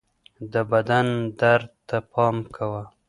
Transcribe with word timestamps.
د 0.51 0.53
بدن 0.71 1.07
درد 1.41 1.69
ته 1.87 1.97
پام 2.11 2.37
کوه 2.55 2.83